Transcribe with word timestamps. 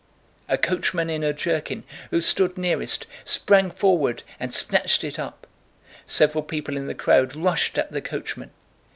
A 0.49 0.57
coachman 0.57 1.11
in 1.11 1.23
a 1.23 1.31
jerkin, 1.31 1.83
who 2.09 2.21
stood 2.21 2.57
nearest, 2.57 3.05
sprang 3.23 3.69
forward 3.69 4.23
and 4.39 4.51
snatched 4.51 5.03
it 5.03 5.19
up. 5.19 5.45
Several 6.07 6.43
people 6.43 6.75
in 6.75 6.87
the 6.87 6.95
crowd 6.95 7.35
rushed 7.35 7.77
at 7.77 7.91
the 7.91 8.01
coachman. 8.01 8.49